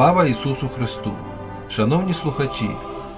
[0.00, 1.12] Слава Ісусу Христу!
[1.68, 2.70] Шановні слухачі,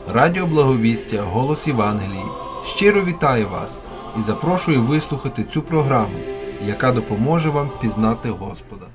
[0.09, 2.25] Радіо Благовістя, Голос Євангелії
[2.65, 3.87] щиро вітаю вас
[4.19, 6.19] і запрошую вислухати цю програму,
[6.67, 8.87] яка допоможе вам пізнати Господа.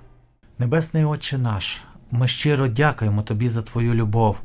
[0.59, 4.38] Небесний Отче наш, ми щиро дякуємо Тобі за Твою любов,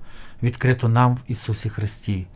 [0.42, 2.26] відкриту нам в Ісусі Христі.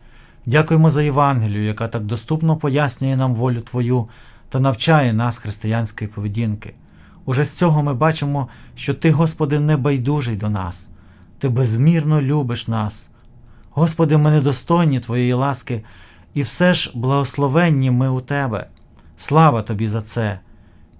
[0.45, 4.07] Дякуємо за Євангелію, яка так доступно пояснює нам волю Твою
[4.49, 6.73] та навчає нас християнської поведінки.
[7.25, 10.87] Уже з цього ми бачимо, що Ти, Господи, не байдужий до нас,
[11.39, 13.09] Ти безмірно любиш нас.
[13.69, 15.83] Господи, ми недостойні Твоєї ласки,
[16.33, 18.67] і все ж благословенні ми у Тебе.
[19.17, 20.39] Слава Тобі за це!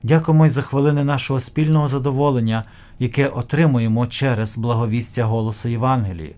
[0.03, 2.63] Дякуємо й за хвилини нашого спільного задоволення,
[2.99, 6.35] яке отримуємо через благовістя голосу Євангелії.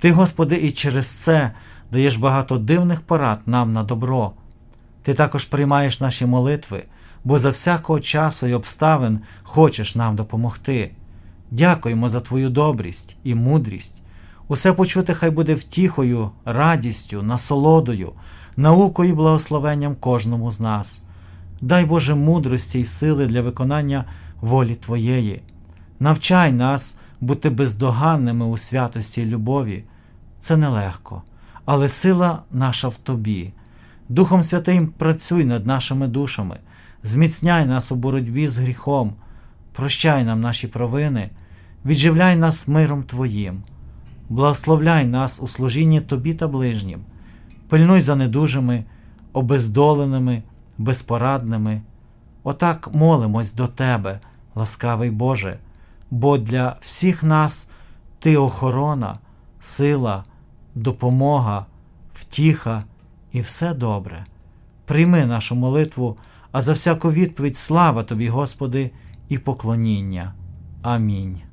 [0.00, 1.50] Ти, Господи, і через це
[1.92, 4.32] даєш багато дивних порад нам на добро.
[5.02, 6.84] Ти також приймаєш наші молитви,
[7.24, 10.90] бо за всякого часу і обставин хочеш нам допомогти.
[11.56, 13.94] Дякуємо за Твою добрість і мудрість.
[14.48, 18.12] Усе почути хай буде втіхою, радістю, насолодою,
[18.56, 21.00] наукою і благословенням кожному з нас.
[21.60, 24.04] Дай Боже мудрості й сили для виконання
[24.40, 25.42] волі Твоєї.
[26.00, 29.84] Навчай нас бути бездоганними у святості й любові.
[30.38, 31.22] Це нелегко,
[31.64, 33.52] але сила наша в Тобі.
[34.08, 36.58] Духом Святим працюй над нашими душами,
[37.02, 39.14] зміцняй нас у боротьбі з гріхом,
[39.72, 41.30] прощай нам наші провини,
[41.86, 43.62] відживляй нас миром Твоїм,
[44.28, 47.00] благословляй нас у служінні Тобі та ближнім,
[47.68, 48.84] пильнуй за недужими,
[49.32, 50.42] обездоленими,
[50.78, 51.82] безпорадними.
[52.42, 54.20] Отак молимось до Тебе,
[54.54, 55.58] ласкавий Боже,
[56.10, 57.68] бо для всіх нас
[58.18, 59.18] Ти охорона,
[59.60, 60.24] сила,
[60.74, 61.66] допомога,
[62.14, 62.82] втіха
[63.32, 64.24] і все добре.
[64.84, 66.16] Прийми нашу молитву,
[66.52, 68.90] а за всяку відповідь слава Тобі, Господи,
[69.28, 70.34] і поклоніння.
[70.82, 71.45] Амінь.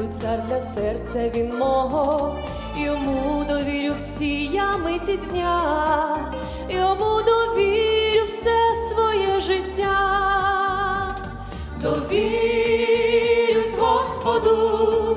[0.00, 2.36] Довіряю, цар для серця він мого,
[2.76, 6.16] йому довірю всі я миті дня,
[6.68, 11.16] йому довірю все своє життя,
[11.82, 15.16] довірюсь Господу,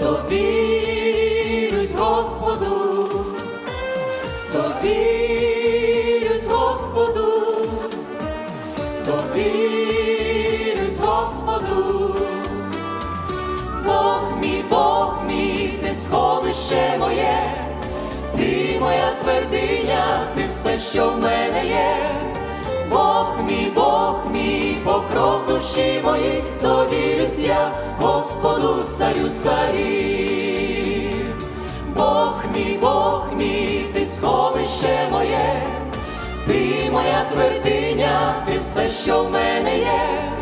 [0.00, 3.08] довірюсь Господу,
[4.52, 7.26] довірюсь Господу,
[9.06, 12.25] довірюсь Господу,
[18.80, 21.96] моя твердиня, ти все, що в мене є.
[22.90, 27.70] Бог мій, Бог мій, покров душі мої, довірюсь я
[28.00, 31.28] Господу, царю царів.
[31.96, 35.62] Бог мій, Бог мій, ти сховище моє,
[36.46, 40.32] ти моя твердиня, ти все, що в мене є.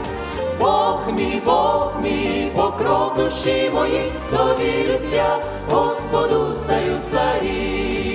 [0.60, 5.38] Бог мій, Бог мій, покров душі мої, довірюсь я
[5.70, 8.13] Господу, царю царів.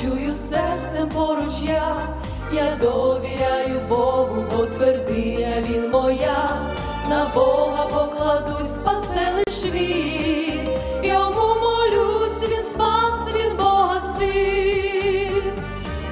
[0.00, 1.96] Чую серцем поруч я,
[2.52, 6.60] я довіряю Богу, бо твердиня він моя,
[7.08, 10.68] на Бога покладусь, спасе лиш він,
[11.02, 15.42] йому молюсь, він спас, він Бога син,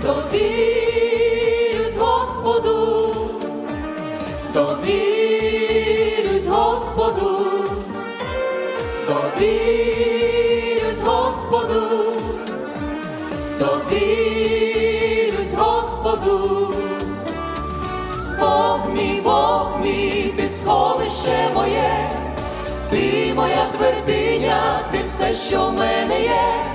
[0.02, 3.14] довірюсь Господу,
[4.54, 7.46] довірюсь Господу,
[9.06, 11.82] довірюсь Господу,
[13.58, 16.68] довірюсь Господу,
[18.40, 22.10] Бог мій, Бог мій, ти сховище моє,
[22.90, 26.74] ти моя твердиня, ти все, що в мене є.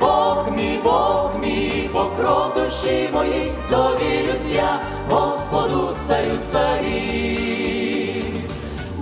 [0.00, 8.24] Бог мій, Бог мій, покров душі мої, довірюсь я Господу, царю царів.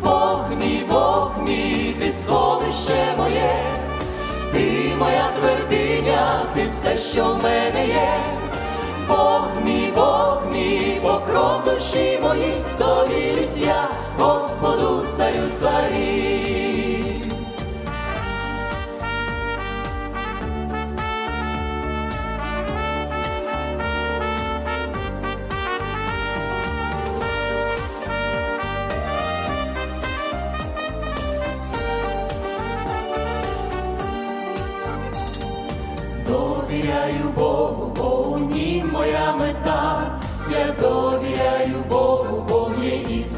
[0.04, 3.75] Бог мій, Бог мій, ти сховище моє,
[4.56, 8.20] ти моя твердиня, ти все, що в мене є.
[9.08, 13.88] Бог мій, Бог мій, покров душі мої, довірюсь я
[14.18, 16.85] Господу, царю царів.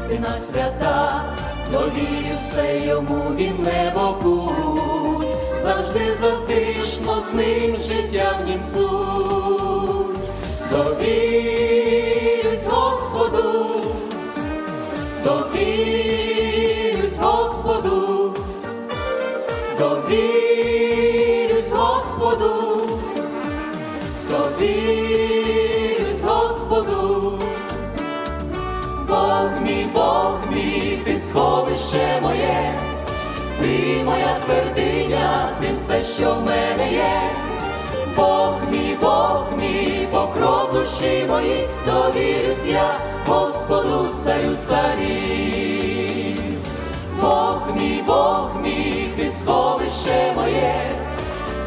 [0.09, 1.23] Істина свята,
[1.71, 5.27] довірю все йому, він небо путь,
[5.61, 10.29] завжди затишно з ним життя в нім суть,
[10.71, 13.65] довірюсь Господу,
[15.23, 18.33] довірюсь Господу,
[19.79, 22.68] довірюсь Господу,
[31.79, 32.73] сховище моє,
[33.59, 37.21] ти моя твердиня, ти все, що в мене є.
[38.15, 46.39] Бог мій, Бог мій, покров душі мої, довірюсь я Господу царю царів.
[47.21, 50.91] Бог мій, Бог мій, ти сховище моє,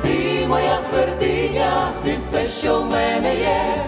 [0.03, 3.85] ти моя твердиня, ти все, що в мене є.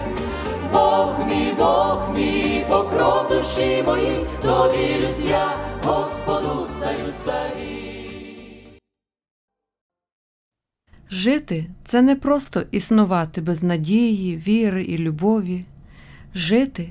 [0.73, 8.79] Бог мій, Бог мій, покров душі мої, довірюсь я Господу царю царів.
[11.09, 15.65] Жити це не просто існувати без надії, віри і любові.
[16.35, 16.89] Жити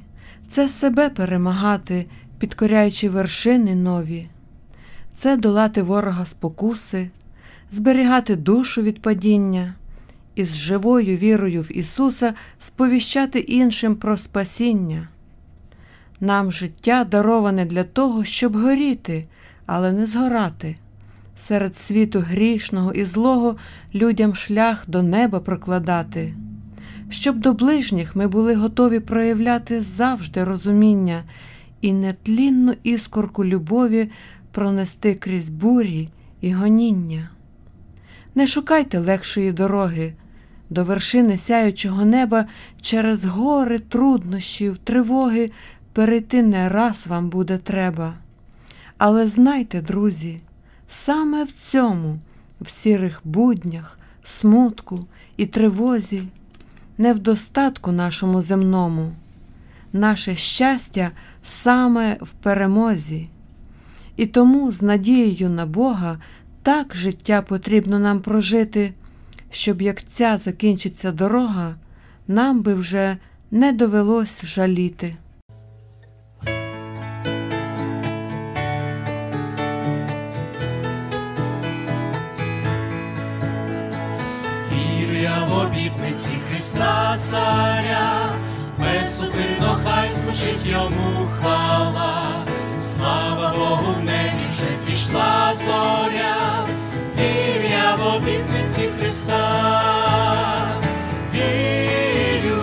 [0.49, 2.07] це себе перемагати,
[2.39, 4.27] підкоряючи вершини нові,
[5.15, 7.11] це долати ворога спокуси,
[7.73, 9.75] зберігати душу від падіння
[10.35, 15.09] і з живою вірою в Ісуса сповіщати іншим про спасіння.
[16.21, 19.27] Нам життя дароване для того, щоб горіти,
[19.67, 20.77] але не згорати.
[21.37, 23.57] Серед світу грішного і злого
[23.95, 26.35] людям шлях до неба прокладати,
[27.11, 31.23] щоб до ближніх ми були готові проявляти завжди розуміння
[31.81, 34.11] і нетлінну іскорку любові
[34.53, 36.09] пронести крізь бурі
[36.41, 37.29] і гоніння.
[38.35, 40.15] Не шукайте легшої дороги.
[40.71, 42.47] До вершини сяючого неба
[42.81, 45.51] через гори труднощів, тривоги
[45.95, 48.15] перейти не раз вам буде треба.
[48.99, 50.41] Але знайте, друзі,
[50.89, 52.19] Саме в цьому,
[52.61, 55.07] в сірих буднях, смутку
[55.37, 56.23] і тривозі,
[56.99, 59.13] не в достатку нашому земному,
[59.93, 61.11] наше щастя
[61.45, 63.29] саме в перемозі.
[64.17, 66.19] І тому з надією на Бога
[66.63, 68.93] так життя потрібно нам прожити,
[69.51, 71.75] щоб як ця закінчиться дорога,
[72.29, 73.17] нам би вже
[73.51, 75.17] не довелось жаліти.
[86.15, 88.29] В Христа Царя,
[88.79, 92.23] безупинно хай звучить йому хвала,
[92.81, 96.67] слава Богу, в небі вже зійшла зоря,
[97.19, 100.67] вірю я в обітниці Христа,
[101.35, 102.63] вірю,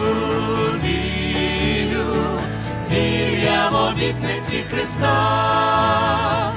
[0.84, 2.39] вірю,
[2.91, 6.50] вірю я в обітниці Христа,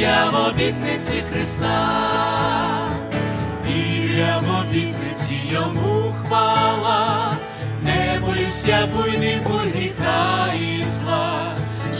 [0.00, 1.88] я в обітниці Христа,
[3.66, 7.36] вірю я в обітниці йому хвала,
[7.82, 11.52] не боюся буйних бурь гріха і зла,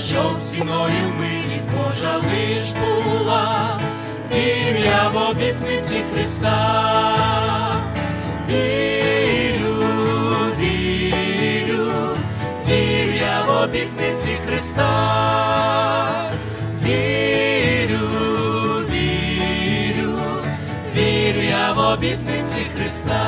[0.08, 3.80] щоб зі мною милість Божа лиш була,
[4.32, 6.74] вірю я в обітниці Христа,
[8.48, 9.84] вірю,
[10.60, 11.92] вірю,
[12.68, 13.08] вірю
[13.46, 15.87] в обітниці Христа,
[21.92, 23.18] обітниці Христа,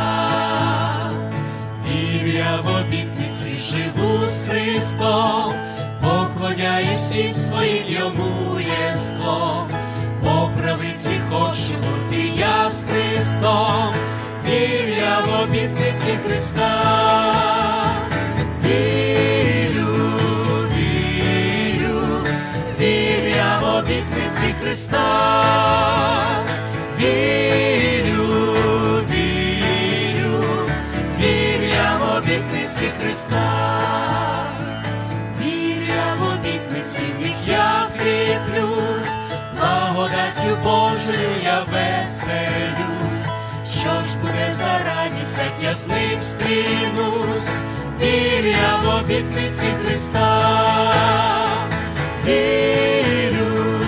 [1.87, 5.55] вірю я в обітниці живу з Христом,
[6.03, 9.69] поклоняюсь всім своїм йому єством,
[10.23, 13.95] по правиці хочу бути я з Христом,
[14.47, 17.35] вірю я в обітниці Христа,
[18.65, 19.87] вірю,
[20.77, 22.01] вірю,
[22.81, 25.01] вірю в обітниці Христа,
[33.11, 34.47] Христа,
[35.41, 39.17] вірю в обітниці, в я кріплюсь,
[39.59, 43.27] благодаттю Божою я веселюсь.
[43.67, 47.61] Що ж буде за радість, як я з ним стрінусь,
[48.01, 50.93] вірю в обітниці Христа,
[52.27, 53.81] вірю,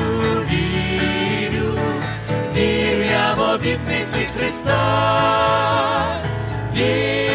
[0.51, 1.79] вірю,
[2.57, 4.81] вірю я в обітниці Христа,
[6.77, 7.32] вірю,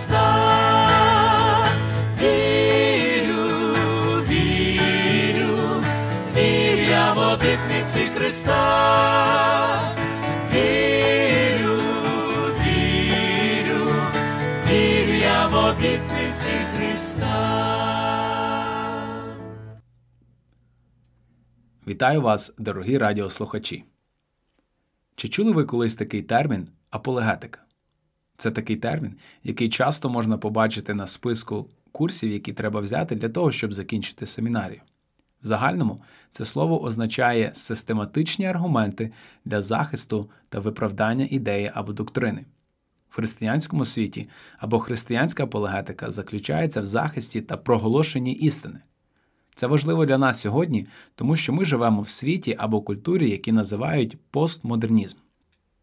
[0.00, 1.66] Христа,
[2.20, 3.74] вірю,
[4.28, 5.58] вірю,
[6.36, 9.96] вірю я в обітниці Христа,
[10.52, 11.76] вірю,
[12.62, 13.86] вірю,
[14.68, 17.36] вірю я в обітниці Христа.
[21.86, 23.84] Вітаю вас, дорогі радіослухачі.
[25.16, 27.60] Чи чули ви колись такий термін аполегетика?
[28.40, 33.52] Це такий термін, який часто можна побачити на списку курсів, які треба взяти для того,
[33.52, 34.80] щоб закінчити семінарію.
[35.42, 39.12] В загальному це слово означає систематичні аргументи
[39.44, 42.44] для захисту та виправдання ідеї або доктрини.
[43.10, 44.28] В християнському світі
[44.58, 48.80] або християнська апологетика заключається в захисті та проголошенні істини.
[49.54, 54.18] Це важливо для нас сьогодні, тому що ми живемо в світі або культурі, які називають
[54.30, 55.18] постмодернізм.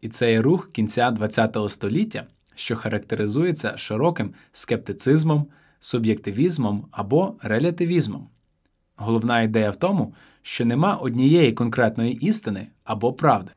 [0.00, 2.26] І це є рух кінця ХХ століття,
[2.58, 5.46] що характеризується широким скептицизмом,
[5.80, 8.28] суб'єктивізмом або релятивізмом.
[8.96, 13.50] Головна ідея в тому, що нема однієї конкретної істини або правди.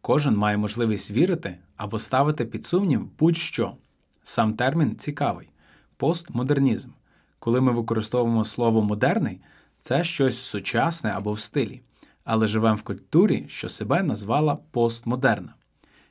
[0.00, 3.72] Кожен має можливість вірити або ставити під сумнів будь-що.
[4.22, 5.48] Сам термін цікавий
[5.96, 6.88] постмодернізм.
[7.38, 9.40] Коли ми використовуємо слово модерний,
[9.80, 11.80] це щось сучасне або в стилі,
[12.24, 15.54] але живемо в культурі, що себе назвала постмодерна.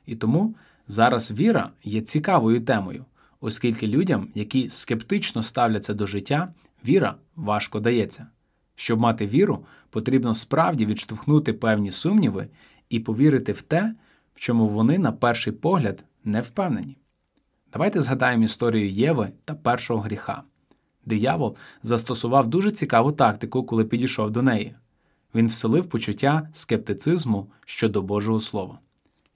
[0.06, 0.54] І тому
[0.88, 3.04] зараз віра є цікавою темою,
[3.40, 6.54] оскільки людям, які скептично ставляться до життя,
[6.88, 8.26] віра важко дається.
[8.74, 12.48] Щоб мати віру, потрібно справді відштовхнути певні сумніви
[12.90, 13.94] і повірити в те,
[14.34, 16.96] в чому вони на перший погляд не впевнені.
[17.72, 20.42] Давайте згадаємо історію Єви та першого гріха.
[21.04, 24.74] Диявол застосував дуже цікаву тактику, коли підійшов до неї.
[25.34, 28.78] Він вселив почуття скептицизму щодо Божого Слова.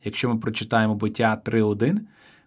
[0.04, 1.98] Якщо ми прочитаємо буття 3.1,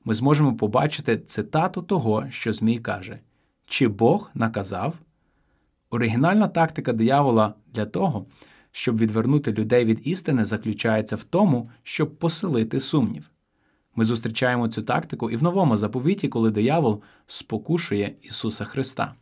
[0.05, 3.19] ми зможемо побачити цитату того, що Змій каже:
[3.65, 4.93] Чи Бог наказав?
[5.89, 8.25] Оригінальна тактика диявола для того,
[8.71, 13.31] щоб відвернути людей від істини, заключається в тому, щоб поселити сумнів.
[13.95, 19.13] Ми зустрічаємо цю тактику і в новому заповіті, коли диявол спокушує Ісуса Христа.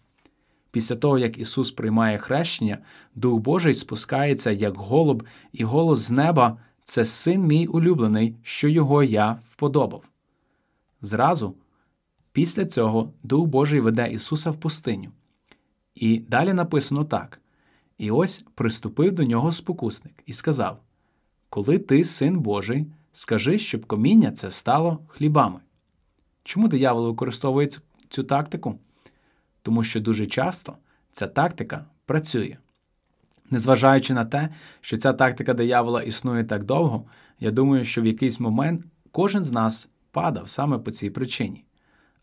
[0.71, 2.77] Після того, як Ісус приймає хрещення,
[3.15, 9.03] Дух Божий спускається як голуб, і голос з неба це син мій улюблений, що його
[9.03, 10.03] я вподобав.
[11.01, 11.55] Зразу,
[12.31, 15.11] після цього, Дух Божий веде Ісуса в пустиню.
[15.95, 17.41] І далі написано так:
[17.97, 20.79] І ось приступив до нього спокусник і сказав:
[21.49, 25.59] Коли ти син Божий, скажи, щоб коміння це стало хлібами.
[26.43, 27.69] Чому диявол використовує
[28.09, 28.79] цю тактику?
[29.61, 30.77] Тому що дуже часто
[31.11, 32.57] ця тактика працює.
[33.53, 34.49] Незважаючи на те,
[34.81, 37.03] що ця тактика диявола існує так довго,
[37.39, 41.65] я думаю, що в якийсь момент кожен з нас падав саме по цій причині,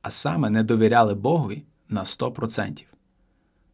[0.03, 2.85] а саме не довіряли Богові на 100%.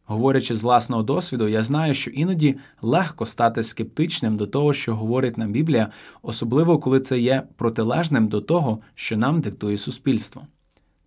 [0.05, 5.37] Говорячи з власного досвіду, я знаю, що іноді легко стати скептичним до того, що говорить
[5.37, 10.47] нам Біблія, особливо коли це є протилежним до того, що нам диктує суспільство.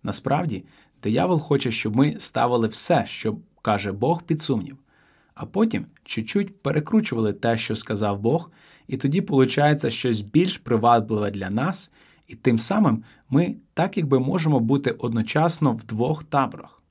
[0.03, 0.65] Насправді,
[1.03, 4.77] диявол хоче, щоб ми ставили все, що каже Бог, під сумнів,
[5.41, 8.51] а потім чуть-чуть перекручували те, що сказав Бог,
[8.87, 11.91] і тоді виходить щось більш привабливе для нас,
[12.27, 16.81] і тим самим ми так якби можемо бути одночасно в двох таборах.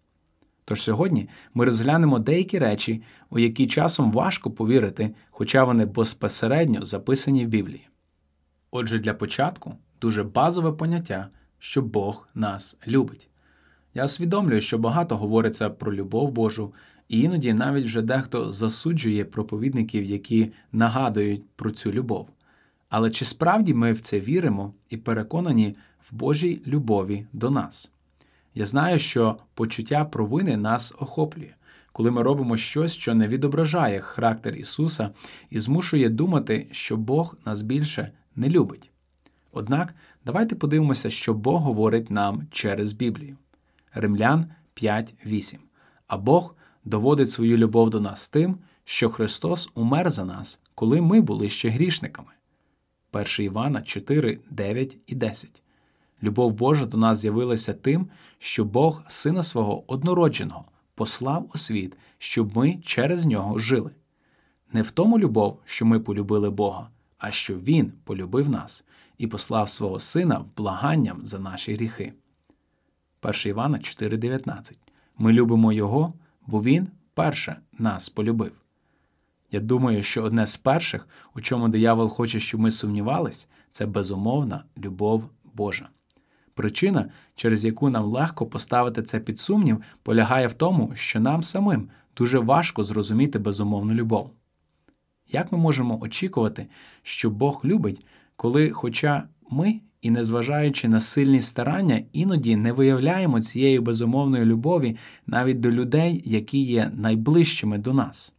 [0.64, 7.46] Тож сьогодні ми розглянемо деякі речі, у які часом важко повірити, хоча вони безпосередньо записані
[7.46, 7.88] в Біблії.
[8.70, 11.28] Отже, для початку дуже базове поняття,
[11.58, 13.28] що Бог нас любить.
[13.94, 16.72] Я усвідомлюю, що багато говориться про любов Божу,
[17.10, 22.28] і іноді навіть вже дехто засуджує проповідників, які нагадують про цю любов.
[22.88, 27.92] Але чи справді ми в це віримо і переконані в Божій любові до нас?
[28.54, 31.54] Я знаю, що почуття провини нас охоплює,
[31.92, 35.10] коли ми робимо щось, що не відображає характер Ісуса
[35.50, 38.90] і змушує думати, що Бог нас більше не любить.
[39.52, 39.94] Однак
[40.26, 43.36] давайте подивимося, що Бог говорить нам через Біблію.
[43.94, 45.56] Римлян 5.8.
[46.06, 51.20] А Бог доводить свою любов до нас тим, що Христос умер за нас, коли ми
[51.20, 52.32] були ще грішниками.
[53.12, 55.62] 1 Івана 4, 9 і 10.
[56.22, 58.08] Любов Божа до нас з'явилася тим,
[58.38, 63.90] що Бог Сина свого однородженого послав у світ, щоб ми через нього жили.
[64.72, 68.84] Не в тому любов, що ми полюбили Бога, а що Він полюбив нас
[69.18, 72.12] і послав свого Сина в благанням за наші гріхи.
[73.22, 74.78] 1 Івана 4,19
[75.18, 76.12] Ми любимо Його,
[76.50, 78.52] бо Він перше нас полюбив.
[79.50, 84.64] Я думаю, що одне з перших, у чому диявол хоче, щоб ми сумнівались, це безумовна
[84.78, 85.88] любов Божа.
[86.54, 91.88] Причина, через яку нам легко поставити це під сумнів, полягає в тому, що нам самим
[92.16, 94.30] дуже важко зрозуміти безумовну любов.
[95.28, 96.66] Як ми можемо очікувати,
[97.02, 103.80] що Бог любить, коли, хоча ми, і незважаючи на сильні старання, іноді не виявляємо цієї
[103.80, 108.32] безумовної любові навіть до людей, які є найближчими до нас?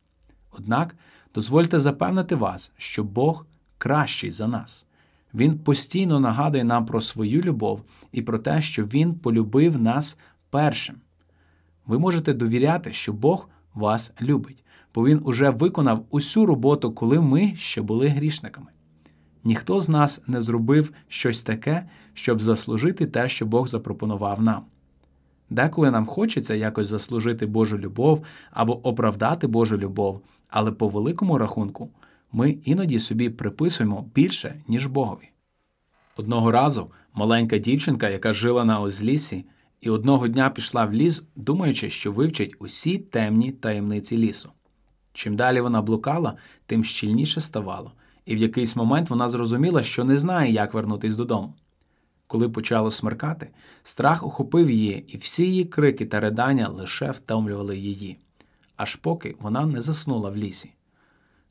[0.51, 0.95] Однак
[1.35, 3.45] дозвольте запевнити вас, що Бог
[3.77, 4.85] кращий за нас.
[5.33, 10.17] Він постійно нагадує нам про свою любов і про те, що Він полюбив нас
[10.49, 10.95] першим.
[11.85, 14.63] Ви можете довіряти, що Бог вас любить,
[14.95, 18.67] бо Він уже виконав усю роботу, коли ми ще були грішниками.
[19.43, 24.61] Ніхто з нас не зробив щось таке, щоб заслужити те, що Бог запропонував нам.
[25.49, 31.89] Деколи нам хочеться якось заслужити Божу любов або оправдати Божу любов, але по великому рахунку
[32.31, 35.29] ми іноді собі приписуємо більше, ніж Богові.
[36.15, 39.45] Одного разу маленька дівчинка, яка жила на озлісі,
[39.81, 44.49] і одного дня пішла в ліс, думаючи, що вивчить усі темні таємниці лісу.
[45.13, 47.91] Чим далі вона блукала, тим щільніше ставало,
[48.31, 51.53] і в якийсь момент вона зрозуміла, що не знає, як вернутись додому.
[52.27, 53.49] Коли почало смеркати,
[53.83, 58.17] страх охопив її, і всі її крики та ридання лише втомлювали її,
[58.75, 60.73] аж поки вона не заснула в лісі.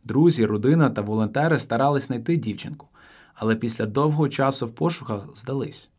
[0.04, 2.88] Друзі, родина та волонтери старались знайти дівчинку,
[3.34, 5.90] але після довгого часу в пошуках здались.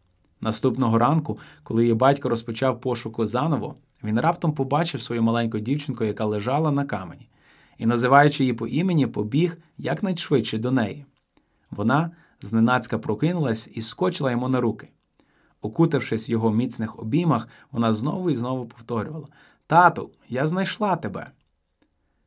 [0.41, 6.25] Наступного ранку, коли її батько розпочав пошуку заново, він раптом побачив свою маленьку дівчинку, яка
[6.25, 7.27] лежала на камені,
[7.81, 11.05] і, називаючи її по імені, побіг якнайшвидше до неї.
[11.71, 14.89] Вона зненацька прокинулась і скочила йому на руки.
[15.61, 19.27] Окутавшись в його міцних обіймах, вона знову і знову повторювала:
[19.67, 21.31] Тату, я знайшла тебе.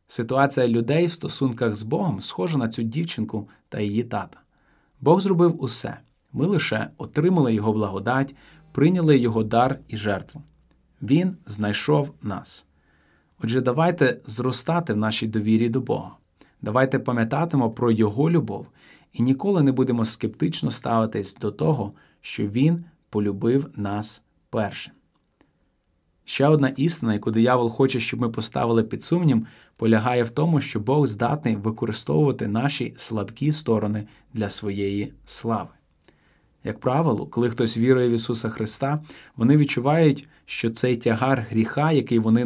[0.06, 4.40] Ситуація людей в стосунках з Богом схожа на цю дівчинку та її тата.
[5.00, 6.00] Бог зробив усе.
[6.32, 8.34] Ми лише отримали Його благодать,
[8.72, 10.42] прийняли Його дар і жертву.
[11.02, 12.66] Він знайшов нас.
[13.42, 16.10] Отже, давайте зростати в нашій довірі до Бога.
[16.62, 18.66] Давайте пам'ятатимо про Його любов
[19.12, 24.92] і ніколи не будемо скептично ставитись до того, що Він полюбив нас першим.
[26.24, 30.80] Ще одна істина, яку диявол хоче, щоб ми поставили під сумнів, полягає в тому, що
[30.80, 35.70] Бог здатний використовувати наші слабкі сторони для своєї слави.
[36.64, 39.02] Як правило, коли хтось вірує в Ісуса Христа,
[39.36, 42.44] вони відчувають, що цей тягар гріха, який вони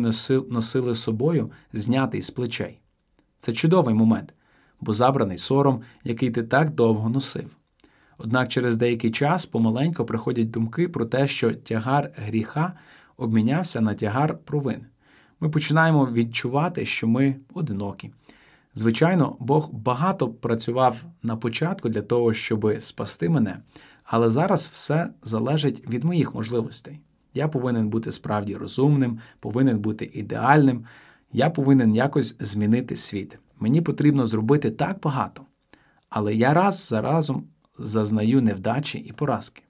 [0.49, 2.81] носили собою, знятий з плечей.
[3.39, 4.35] Це чудовий момент,
[4.81, 7.57] бо забраний сором, який ти так довго носив.
[8.19, 12.73] Однак через деякий час помаленько приходять думки про те, що тягар гріха
[13.17, 14.87] обмінявся на тягар провин.
[15.41, 18.11] Ми починаємо відчувати, що ми одинокі.
[18.75, 23.59] Звичайно, Бог багато працював на початку для того, щоб спасти мене,
[24.05, 27.01] але зараз все залежить від моїх можливостей.
[27.39, 30.85] Я повинен бути справді розумним, повинен бути ідеальним,
[31.33, 33.39] я повинен якось змінити світ.
[33.59, 35.43] Мені потрібно зробити так багато.
[36.09, 37.45] Але я раз за разом
[37.79, 39.63] зазнаю невдачі і поразки.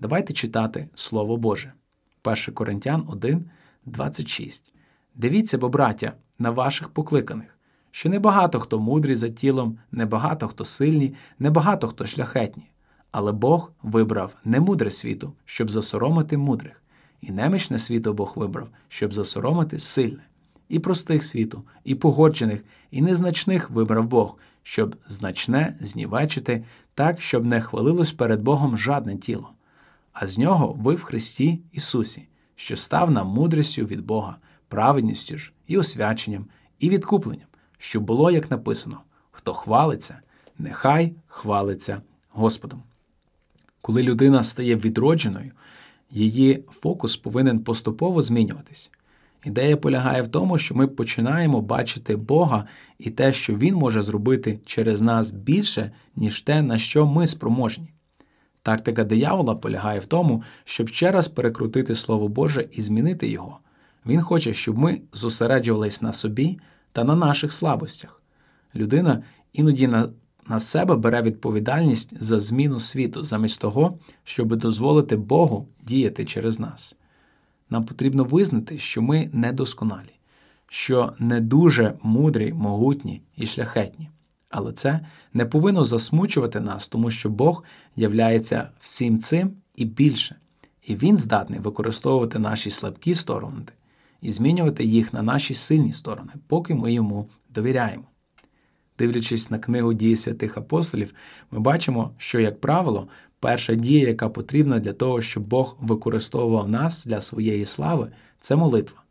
[0.00, 1.72] Давайте читати Слово Боже.
[2.22, 3.50] 1 Коринтян 1,
[3.86, 4.72] 26.
[5.14, 7.58] Дивіться, бо, браття, на ваших покликаних,
[7.90, 12.70] що небагато хто мудрі за тілом, небагато хто сильні, небагато хто шляхетні.
[13.16, 16.82] Але Бог вибрав немудре світу, щоб засоромити мудрих,
[17.20, 20.22] і немічне світо Бог вибрав, щоб засоромити сильне,
[20.68, 27.60] і простих світу, і погоджених, і незначних вибрав Бог, щоб значне знівечити, так, щоб не
[27.60, 29.50] хвалилось перед Богом жадне тіло.
[30.12, 34.36] А з нього ви в Христі Ісусі, що став нам мудрістю від Бога,
[34.68, 36.46] праведністю ж і освяченням,
[36.78, 37.48] і відкупленням,
[37.78, 39.00] що було, як написано:
[39.30, 40.20] хто хвалиться,
[40.58, 42.82] нехай хвалиться Господом.
[43.84, 45.50] Коли людина стає відродженою,
[46.10, 48.90] її фокус повинен поступово змінюватись.
[49.44, 52.64] Ідея полягає в тому, що ми починаємо бачити Бога
[52.98, 57.92] і те, що Він може зробити через нас більше, ніж те, на що ми спроможні.
[58.62, 63.58] Тактика диявола полягає в тому, щоб ще раз перекрутити Слово Боже і змінити його.
[64.06, 66.58] Він хоче, щоб ми зосереджувались на собі
[66.92, 68.22] та на наших слабостях.
[68.74, 69.88] Людина іноді
[70.48, 76.96] на, себе бере відповідальність за зміну світу, замість того, щоб дозволити Богу діяти через нас.
[77.70, 80.14] Нам потрібно визнати, що ми недосконалі,
[80.68, 84.10] що не дуже мудрі, могутні і шляхетні.
[84.48, 85.00] Але це
[85.32, 87.64] не повинно засмучувати нас, тому що Бог
[87.96, 90.36] являється всім цим і більше,
[90.86, 93.62] і Він здатний використовувати наші слабкі сторони
[94.24, 98.04] і змінювати їх на наші сильні сторони, поки ми йому довіряємо.
[98.98, 101.14] Дивлячись на книгу дії святих апостолів,
[101.50, 103.08] ми бачимо, що, як правило,
[103.40, 109.02] перша дія, яка потрібна для того, щоб Бог використовував нас для своєї слави, це молитва.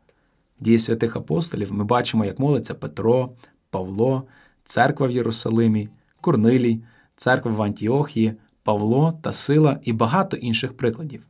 [0.60, 3.30] В дії святих апостолів ми бачимо, як молиться Петро,
[3.70, 4.24] Павло
[4.64, 5.88] церква в Єрусалимі,
[6.20, 6.80] Корнилій,
[7.16, 11.26] церква в Антіохії, Павло та Сила і багато інших прикладів.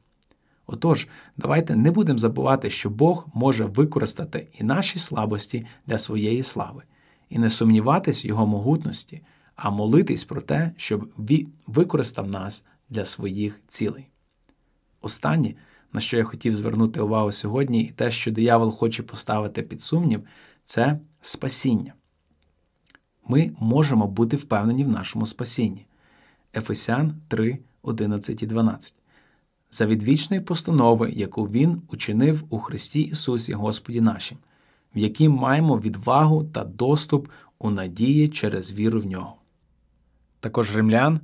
[0.66, 6.82] Отож, давайте не будемо забувати, що Бог може використати і наші слабості для своєї слави,
[7.28, 9.22] і не сумніватись в Його могутності,
[9.56, 14.08] а молитись про те, щоб Він використав нас для своїх цілей.
[15.00, 15.54] Останнє,
[15.92, 20.22] на що я хотів звернути увагу сьогодні, і те, що диявол хоче поставити під сумнів,
[20.64, 21.94] це спасіння.
[23.28, 25.86] Ми можемо бути впевнені в нашому спасінні.
[26.54, 28.94] Ефесян 3, 11 і 12.
[29.70, 34.38] За відвічної постанови, яку Він учинив у Христі Ісусі Господі нашим,
[34.94, 37.28] в якій маємо відвагу та доступ
[37.58, 39.36] у надії через віру в нього.
[40.40, 41.20] Також Римлян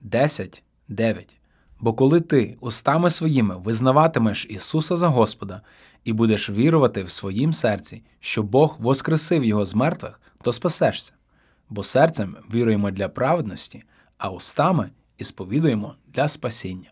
[0.00, 1.36] 10, 9.
[1.80, 5.62] Бо коли ти устами своїми визнаватимеш Ісуса за Господа
[6.04, 11.12] і будеш вірувати в своїм серці, що Бог воскресив Його з мертвих, то спасешся,
[11.68, 13.84] бо серцем віруємо для праведності,
[14.18, 16.90] а устами і сповідуємо для спасіння.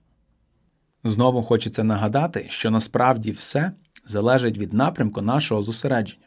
[1.04, 3.72] Знову хочеться нагадати, що насправді все
[4.06, 6.26] залежить від напрямку нашого зосередження.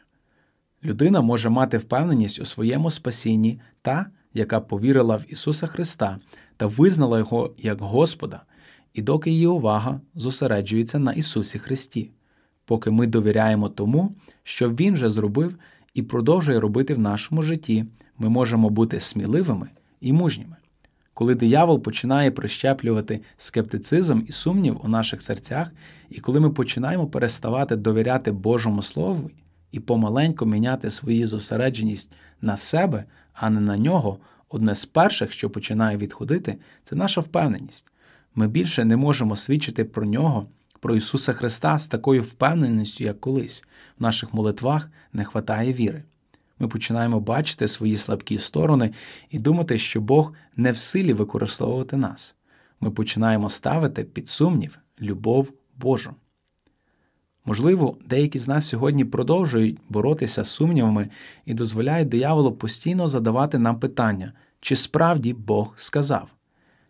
[0.84, 6.18] Людина може мати впевненість у своєму спасінні та, яка повірила в Ісуса Христа
[6.56, 8.42] та визнала Його як Господа,
[8.94, 12.10] і доки її увага зосереджується на Ісусі Христі,
[12.64, 15.58] поки ми довіряємо тому, що Він вже зробив
[15.94, 17.84] і продовжує робити в нашому житті,
[18.18, 19.68] ми можемо бути сміливими
[20.00, 20.56] і мужніми.
[21.14, 25.72] Коли диявол починає прищеплювати скептицизм і сумнів у наших серцях,
[26.10, 29.30] і коли ми починаємо переставати довіряти Божому Слову
[29.72, 35.50] і помаленьку міняти свою зосередженість на себе, а не на нього, одне з перших, що
[35.50, 37.86] починає відходити, це наша впевненість.
[38.34, 40.46] Ми більше не можемо свідчити про нього,
[40.80, 43.64] про Ісуса Христа з такою впевненістю, як колись.
[43.98, 46.02] В наших молитвах не хватає віри.
[46.58, 48.90] Ми починаємо бачити свої слабкі сторони
[49.30, 52.34] і думати, що Бог не в силі використовувати нас.
[52.80, 56.14] Ми починаємо ставити під сумнів любов Божу.
[57.44, 61.08] Можливо, деякі з нас сьогодні продовжують боротися з сумнівами
[61.44, 66.28] і дозволяють дияволу постійно задавати нам питання, чи справді Бог сказав.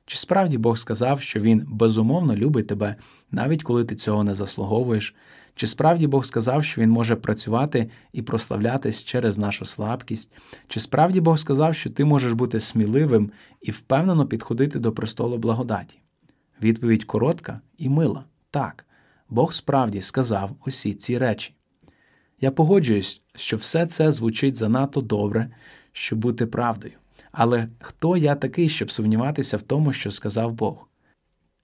[0.06, 2.96] Чи справді Бог сказав, що Він безумовно любить тебе,
[3.30, 5.14] навіть коли ти цього не заслуговуєш?
[5.54, 10.32] Чи справді Бог сказав, що Він може працювати і прославлятись через нашу слабкість?
[10.68, 15.98] Чи справді Бог сказав, що ти можеш бути сміливим і впевнено підходити до престолу благодаті?
[16.62, 18.86] Відповідь коротка і мила так.
[19.28, 21.54] Бог справді сказав усі ці речі.
[22.40, 25.50] Я погоджуюсь, що все це звучить занадто добре,
[25.92, 26.94] щоб бути правдою.
[27.32, 30.88] Але хто я такий, щоб сумніватися в тому, що сказав Бог?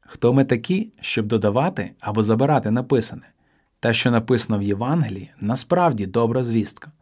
[0.01, 3.27] Хто ми такі, щоб додавати або забирати написане?
[3.81, 6.93] Те, що написано в Євангелії, насправді добра звістка.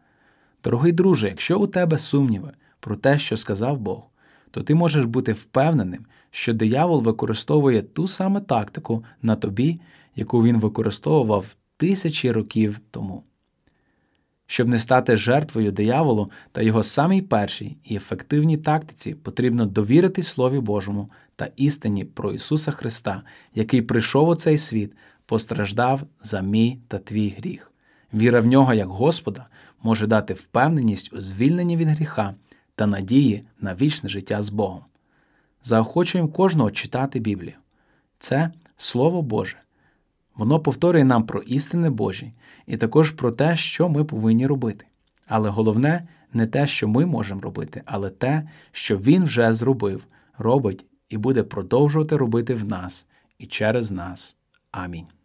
[0.63, 4.03] Дорогий друже, якщо у тебе сумніви про те, що сказав Бог,
[4.51, 9.81] то ти можеш бути впевненим, що диявол використовує ту саму тактику на тобі,
[10.15, 11.45] яку він використовував
[11.77, 13.23] тисячі років тому.
[14.45, 20.59] Щоб не стати жертвою дияволу та його самій першій і ефективній тактиці, потрібно довірити Слові
[20.59, 23.23] Божому та істині про Ісуса Христа,
[23.55, 24.93] який прийшов у цей світ,
[25.29, 27.71] постраждав за мій та твій гріх.
[28.13, 29.47] Віра в нього як Господа
[29.83, 32.35] може дати впевненість у звільненні від гріха
[32.75, 34.81] та надії на вічне життя з Богом.
[35.63, 37.55] Заохочуємо кожного читати Біблію.
[38.19, 39.57] Це Слово Боже.
[40.35, 42.33] Воно повторює нам про істини Божі
[42.67, 44.85] і також про те, що ми повинні робити.
[45.27, 50.85] Але головне не те, що ми можемо робити, але те, що Він вже зробив, робить
[51.09, 54.35] і буде продовжувати робити в нас і через нас.
[54.71, 55.18] Амінь.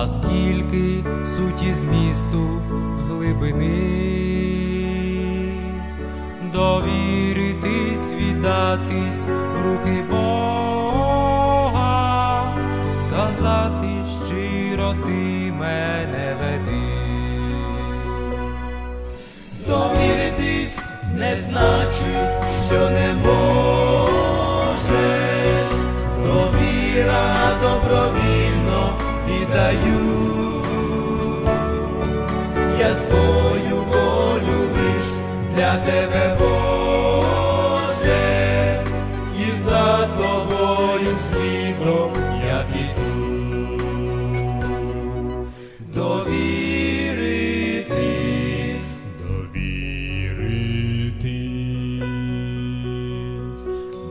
[0.00, 2.62] а скільки суті змісту
[3.08, 3.78] глибини,
[6.52, 11.34] довіритись, віддатись в руки Бога,
[12.92, 16.98] сказати щиро ти мене веди.
[19.66, 20.78] Довіритись
[21.14, 22.30] не значить,
[22.66, 24.48] що не можеш,
[26.24, 28.27] довіра добровільно
[29.68, 30.64] даю,
[32.78, 35.08] я свою волю лиш
[35.54, 38.22] для тебе, Боже,
[39.38, 42.12] і за тобою слідом
[42.46, 43.12] я піду.
[45.94, 46.38] Довіритись,
[49.28, 49.64] довіритись,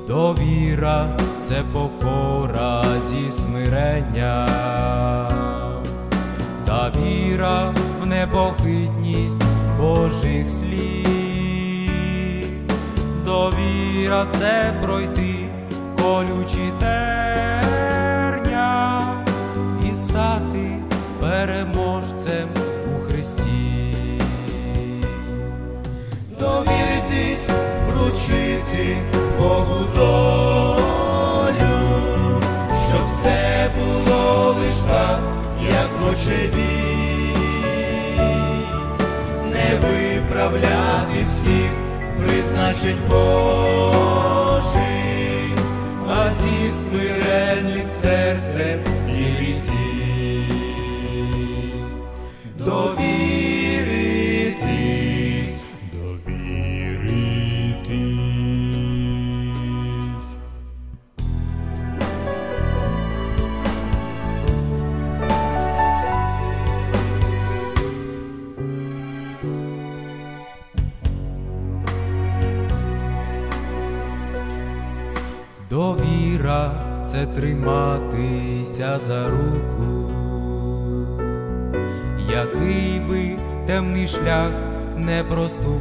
[0.08, 0.98] довіра.
[1.42, 4.48] Це покора зі смирення
[8.38, 9.42] непохитність
[9.80, 11.88] Божих слів,
[13.26, 15.36] довіра це пройти
[16.02, 17.07] колючі терня
[40.48, 41.72] виправляти всіх
[42.20, 44.64] призначить Божий,
[46.10, 48.80] а зі смиренним серцем
[79.00, 80.10] за руку,
[82.30, 84.52] який би темний шлях
[84.98, 85.78] не простував,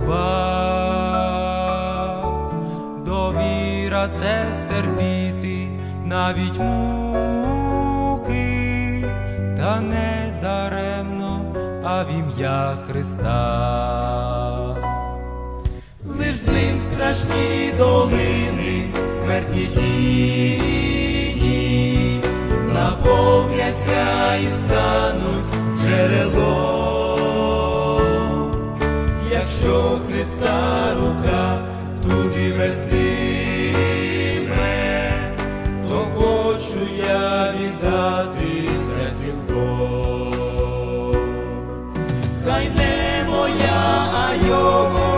[3.07, 5.69] довіра це стерпіти
[6.05, 7.45] навіть муки,
[9.57, 13.37] та не даремно, а в ім'я Христа.
[16.05, 20.96] Лиш з ним страшні долини, смертні тіні,
[22.77, 27.17] наповняться і стануть джерелом,
[29.33, 31.59] якщо Христа рука
[32.03, 32.97] туди вестиме,
[35.89, 40.33] то хочу я віддатися цілком.
[42.47, 45.16] Хай не моя, а його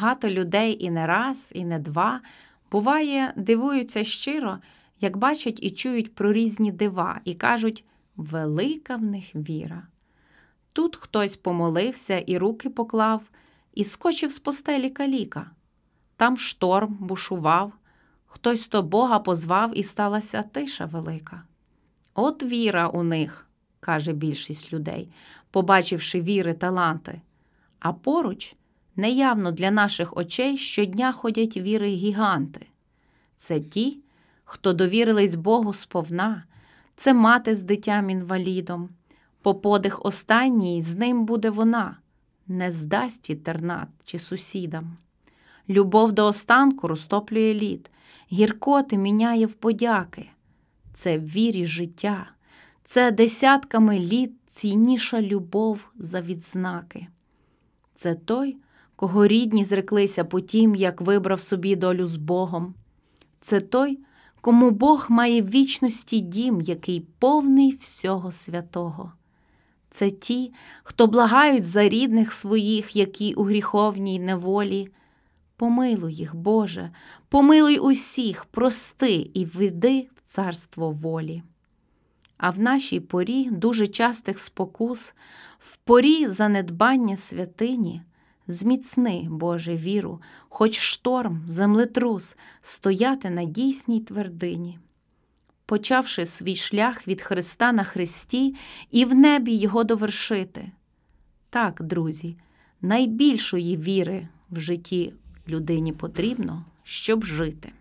[0.00, 2.20] Багато людей і не раз, і не два,
[2.70, 4.58] буває, дивуються щиро,
[5.00, 7.84] як бачать і чують про різні дива, і кажуть
[8.16, 9.86] велика в них віра.
[10.72, 13.22] Тут хтось помолився і руки поклав,
[13.74, 15.50] і скочив з постелі каліка.
[16.16, 17.72] Там шторм бушував,
[18.26, 21.42] хтось то Бога позвав, і сталася тиша велика.
[22.14, 23.46] От віра у них,
[23.80, 25.12] каже більшість людей,
[25.50, 27.20] побачивши віри таланти.
[27.78, 28.56] А поруч,
[28.96, 32.66] неявно для наших очей, щодня ходять віри гіганти.
[33.36, 33.98] Це ті,
[34.44, 36.44] хто довірились Богу сповна,
[36.96, 38.88] це мати з дитям інвалідом.
[39.42, 41.96] По подих останній з ним буде вона,
[42.46, 44.96] не здасть вітернат чи сусідам.
[45.68, 47.90] Любов до останку розтоплює лід,
[48.32, 50.28] гіркоти міняє в подяки.
[50.92, 52.30] Це в вірі життя,
[52.84, 57.06] це десятками літ цінніша любов за відзнаки.
[57.94, 58.56] Це той,
[59.00, 62.74] кого рідні зреклися по тім, як вибрав собі долю з Богом.
[63.40, 63.98] Це той,
[64.40, 69.12] кому Бог має в вічності дім, який повний всього святого.
[69.90, 74.88] Це ті, хто благають за рідних своїх, які у гріховній неволі.
[75.56, 76.90] Помилуй їх, Боже,
[77.28, 81.42] помилуй усіх, прости і введи в царство волі.
[82.36, 85.14] А в нашій порі дуже частих спокус,
[85.58, 88.02] в порі занедбання святині,
[88.50, 94.78] зміцни, Боже, віру, хоч шторм, землетрус, стояти на дійсній твердині.
[95.66, 98.54] Почавши свій шлях від Христа на Христі
[98.90, 100.72] і в небі його довершити.
[101.50, 102.36] Так, друзі,
[102.80, 105.12] найбільшої віри в житті
[105.48, 107.72] людині потрібно, щоб жити.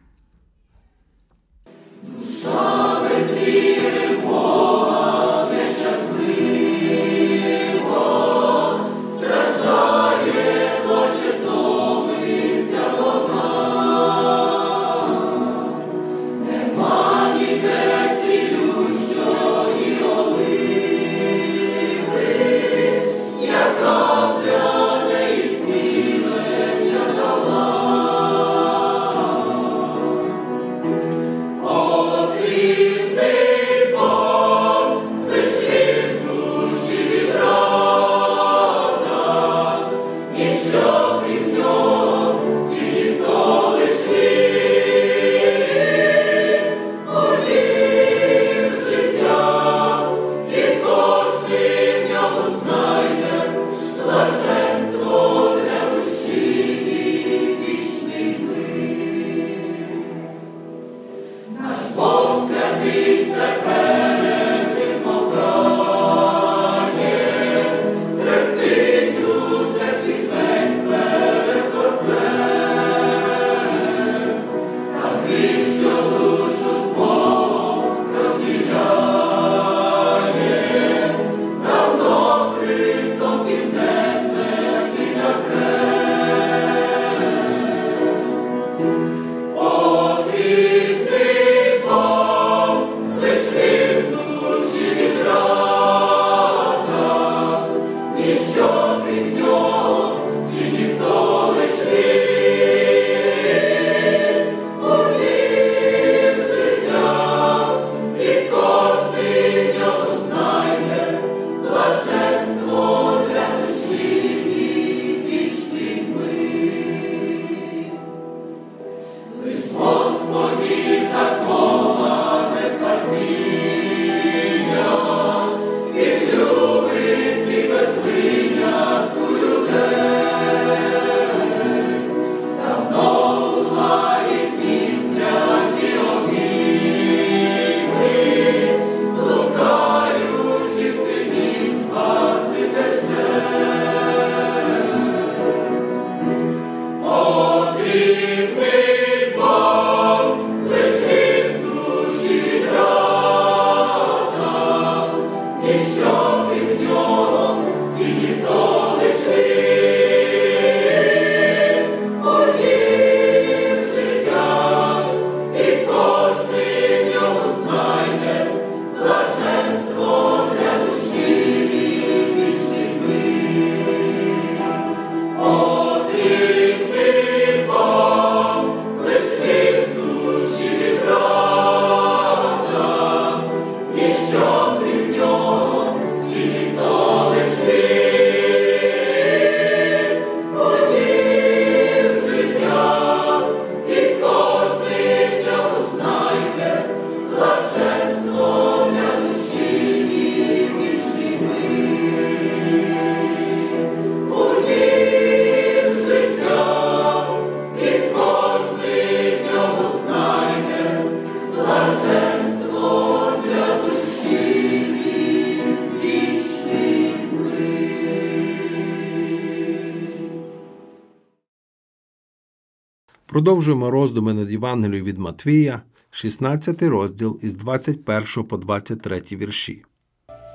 [223.59, 225.81] Продовжуємо роздуми над Євангелією від Матвія,
[226.11, 229.83] 16 розділ із 21 по 23 вірші.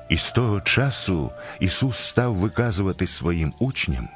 [0.08, 1.30] І з того часу
[1.60, 4.08] Ісус став виказувати своїм учням,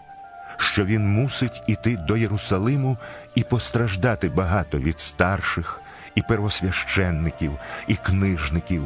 [0.59, 2.97] що Він мусить іти до Єрусалиму
[3.35, 5.81] і постраждати багато від старших,
[6.15, 7.53] і первосвященників,
[7.89, 8.83] і книжників,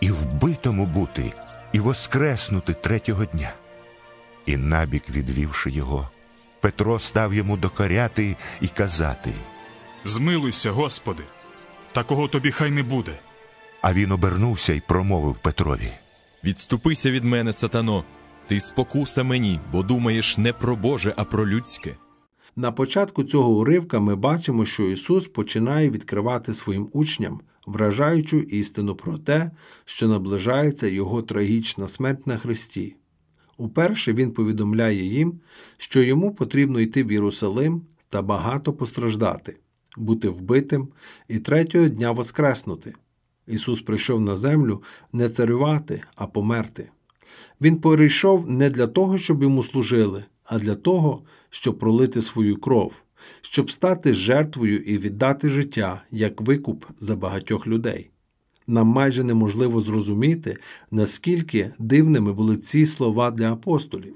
[0.00, 1.32] і вбитому бути,
[1.72, 3.52] і воскреснути третього дня.
[4.46, 6.08] І набік відвівши його,
[6.60, 9.32] Петро став йому докоряти і казати.
[10.04, 11.22] Змилуйся, Господи,
[11.92, 13.12] такого тобі хай не буде.
[13.82, 15.92] А він обернувся і промовив Петрові.
[16.44, 18.04] Відступися від мене, сатано,
[18.46, 21.96] ти спокуса мені, бо думаєш не про Боже, а про людське.
[22.56, 29.18] На початку цього уривка ми бачимо, що Ісус починає відкривати своїм учням вражаючу істину про
[29.18, 29.50] те,
[29.84, 32.96] що наближається Його трагічна смерть на Христі.
[33.60, 35.40] Уперше Він повідомляє їм,
[35.76, 39.56] що йому потрібно йти в Єрусалим та багато постраждати,
[39.96, 40.88] бути вбитим
[41.28, 42.94] і третього дня воскреснути.
[43.46, 44.82] Ісус прийшов на землю
[45.12, 46.90] не царювати, а померти.
[47.60, 52.92] Він перейшов не для того, щоб йому служили, а для того, щоб пролити свою кров,
[53.40, 58.10] щоб стати жертвою і віддати життя як викуп за багатьох людей.
[58.70, 60.56] Нам майже неможливо зрозуміти,
[60.90, 64.14] наскільки дивними були ці слова для апостолів.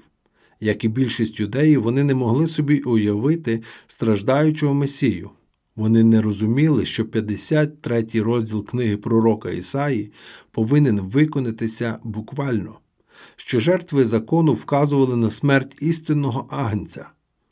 [0.59, 5.29] Як і більшість юдеїв, вони не могли собі уявити страждаючого Месію.
[5.75, 10.11] Вони не розуміли, що 53 розділ книги пророка Ісаї
[10.51, 12.79] повинен виконатися буквально,
[13.35, 17.05] що жертви закону вказували на смерть істинного агнця.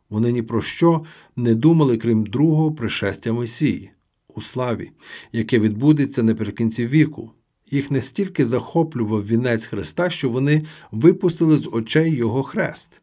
[0.09, 1.03] Вони ні про що
[1.35, 3.92] не думали, крім другого пришестя Месії
[4.35, 4.91] у славі,
[5.31, 7.31] яке відбудеться наприкінці віку.
[7.71, 13.01] Їх настільки захоплював вінець Христа, що вони випустили з очей Його хрест.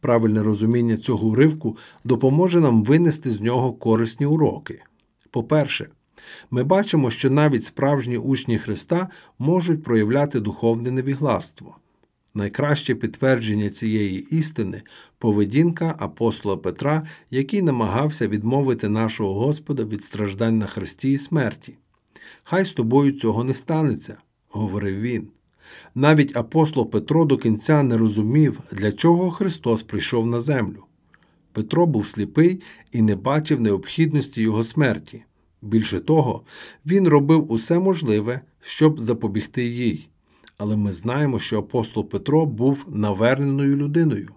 [0.00, 4.82] Правильне розуміння цього уривку допоможе нам винести з нього корисні уроки.
[5.30, 5.88] По-перше,
[6.50, 11.76] ми бачимо, що навіть справжні учні Христа можуть проявляти духовне невігластво.
[12.36, 14.82] Найкраще підтвердження цієї істини
[15.18, 21.76] поведінка апостола Петра, який намагався відмовити нашого Господа від страждань на Христі і смерті.
[22.44, 24.16] Хай з тобою цього не станеться,
[24.48, 25.28] говорив він.
[25.94, 30.84] Навіть апостол Петро до кінця не розумів, для чого Христос прийшов на землю.
[31.52, 32.62] Петро був сліпий
[32.92, 35.24] і не бачив необхідності його смерті.
[35.62, 36.42] Більше того,
[36.86, 40.08] він робив усе можливе, щоб запобігти їй.
[40.58, 44.30] Але ми знаємо, що апостол Петро був наверненою людиною,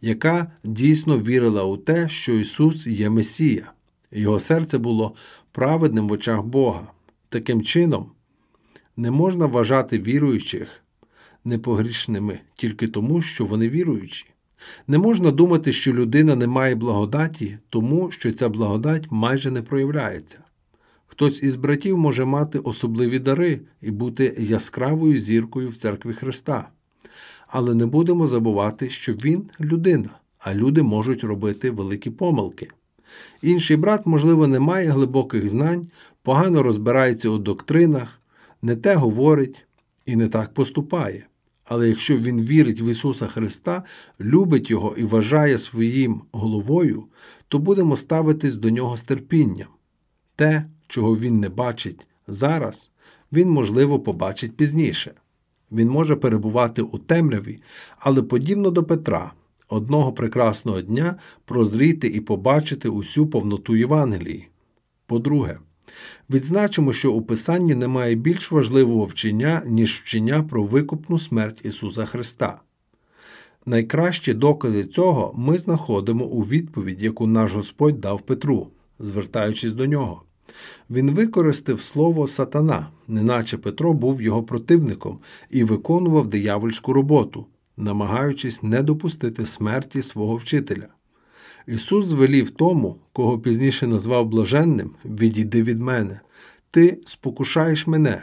[0.00, 3.72] яка дійсно вірила у те, що Ісус є Месія.
[4.12, 5.14] Його серце було
[5.52, 6.86] праведним в очах Бога.
[7.28, 8.10] Таким чином,
[8.96, 10.82] не можна вважати віруючих
[11.44, 14.26] непогрішними тільки тому, що вони віруючі.
[14.86, 20.38] Не можна думати, що людина не має благодаті, тому що ця благодать майже не проявляється.
[21.16, 26.68] Хтось із братів може мати особливі дари і бути яскравою зіркою в церкві Христа.
[27.46, 32.68] Але не будемо забувати, що він людина, а люди можуть робити великі помилки.
[33.42, 35.86] Інший брат, можливо, не має глибоких знань,
[36.22, 38.20] погано розбирається у доктринах,
[38.62, 39.66] не те говорить
[40.06, 41.26] і не так поступає.
[41.64, 43.82] Але якщо він вірить в Ісуса Христа,
[44.20, 47.04] любить Його і вважає своїм головою,
[47.48, 49.68] то будемо ставитись до нього з терпінням.
[50.36, 52.90] Те, чого він не бачить зараз,
[53.32, 55.14] він, можливо, побачить пізніше.
[55.72, 57.62] Він може перебувати у темряві,
[57.98, 59.32] але подібно до Петра,
[59.68, 64.48] одного прекрасного дня прозріти і побачити усю повноту Євангелії.
[65.06, 65.58] По-друге,
[66.30, 72.60] відзначимо, що у Писанні немає більш важливого вчення, ніж вчення про викупну смерть Ісуса Христа.
[73.66, 80.22] Найкращі докази цього ми знаходимо у відповідь, яку наш Господь дав Петру, звертаючись до нього.
[80.90, 85.18] Він використав слово сатана, неначе Петро був його противником
[85.50, 87.46] і виконував диявольську роботу,
[87.76, 90.86] намагаючись не допустити смерті свого вчителя.
[91.66, 96.20] Ісус звелів тому, кого пізніше назвав блаженним, відійди від мене,
[96.70, 98.22] ти спокушаєш мене.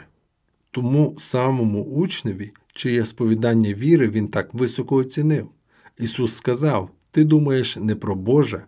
[0.70, 5.48] Тому самому учневі, чиє сповідання віри він так високо оцінив.
[5.98, 8.64] Ісус сказав: Ти думаєш не про Боже,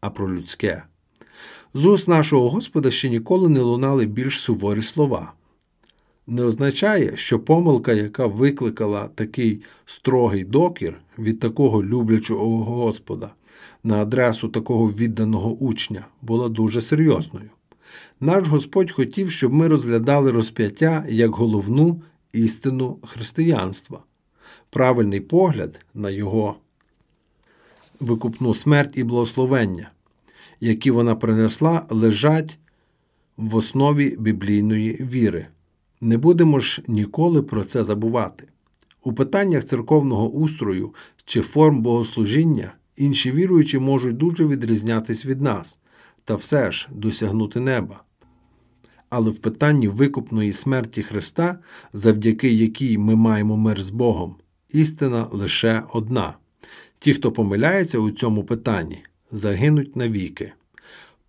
[0.00, 0.82] а про людське.
[1.76, 5.32] З уст нашого Господа ще ніколи не лунали більш суворі слова.
[6.26, 13.30] Не означає, що помилка, яка викликала такий строгий докір від такого люблячого Господа
[13.84, 17.50] на адресу такого відданого учня, була дуже серйозною.
[18.20, 22.02] Наш Господь хотів, щоб ми розглядали розп'яття як головну
[22.32, 24.00] істину християнства,
[24.70, 26.56] правильний погляд на його
[28.00, 29.90] викупну смерть і благословення
[30.60, 32.58] які вона принесла, лежать
[33.36, 35.46] в основі біблійної віри.
[36.00, 38.48] Не будемо ж ніколи про це забувати.
[39.02, 40.94] У питаннях церковного устрою
[41.24, 45.80] чи форм богослужіння інші віруючі можуть дуже відрізнятись від нас
[46.24, 48.02] та все ж досягнути неба.
[49.08, 51.58] Але в питанні викупної смерті Христа,
[51.92, 54.36] завдяки якій ми маємо мир з Богом,
[54.72, 56.34] істина лише одна.
[56.98, 59.02] Ті, хто помиляється у цьому питанні,
[59.36, 60.52] загинуть навіки.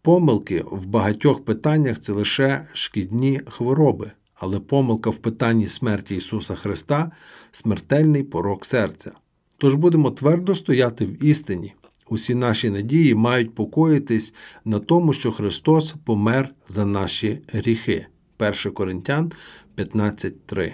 [0.01, 7.11] Помилки в багатьох питаннях це лише шкідні хвороби, але помилка в питанні смерті Ісуса Христа
[7.51, 9.11] смертельний порок серця.
[9.57, 11.73] Тож будемо твердо стояти в істині.
[12.09, 14.33] Усі наші надії мають покоїтись
[14.65, 18.07] на тому, що Христос помер за наші гріхи.
[18.39, 19.31] 1 Коринтян
[19.77, 20.73] 15.3.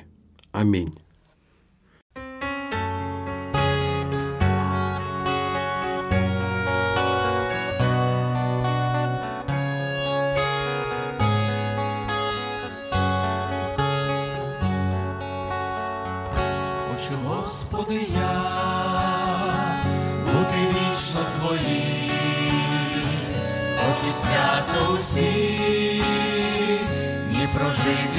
[0.52, 1.03] Амінь.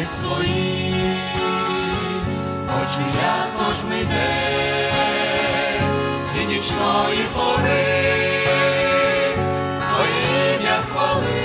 [0.05, 0.95] Свої,
[2.67, 4.95] хочу я кожний день
[6.41, 7.85] і нічної пори,
[9.79, 11.41] Твоє ім'я хвали,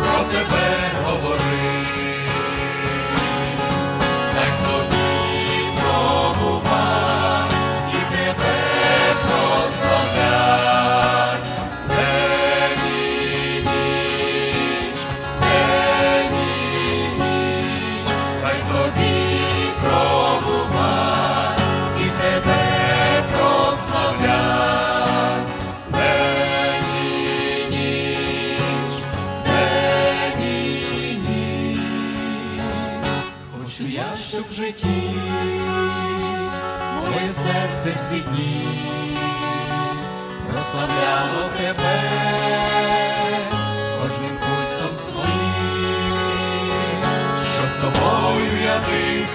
[0.00, 0.66] про тебе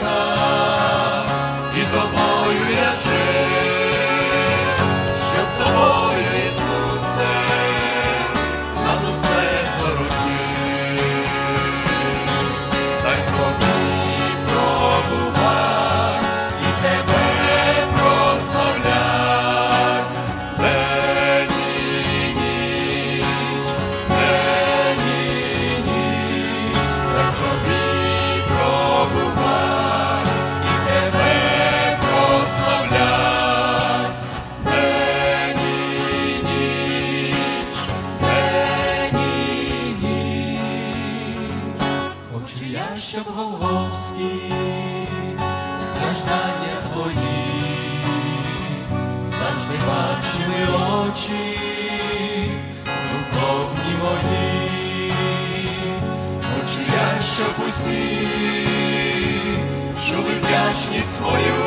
[0.05, 0.44] come.
[61.15, 61.64] Свою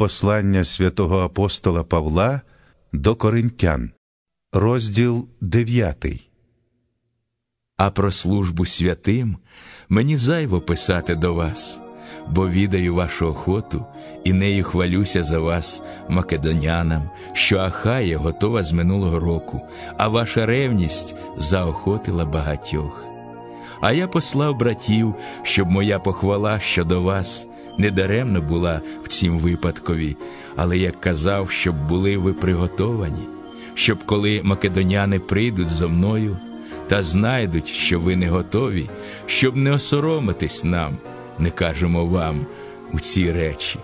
[0.00, 2.40] послання святого апостола Павла
[2.92, 3.90] до Коринтян,
[4.52, 6.30] розділ 9.
[7.76, 9.36] А про службу святим
[9.88, 11.80] мені зайво писати до вас,
[12.28, 13.84] бо відаю вашу охоту
[14.24, 19.60] і нею хвалюся за вас, македонянам, що Ахая готова з минулого року,
[19.96, 23.04] а ваша ревність заохотила багатьох.
[23.80, 27.46] А я послав братів, щоб моя похвала щодо вас
[27.80, 30.16] недаремно була в цім випадкові,
[30.56, 33.28] але як казав, щоб були ви приготовані,
[33.74, 36.36] щоб коли македоняни прийдуть зо мною
[36.88, 38.90] та знайдуть, що ви не готові,
[39.26, 40.96] щоб не осоромитись нам,
[41.38, 42.46] не кажемо вам
[42.92, 43.78] у ці речі.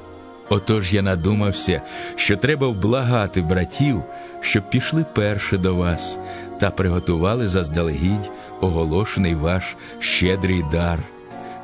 [0.48, 1.82] Отож я надумався,
[2.16, 4.02] що треба вблагати братів,
[4.40, 6.18] щоб пішли перше до вас
[6.60, 8.30] та приготували заздалегідь
[8.60, 10.98] оголошений ваш щедрий дар,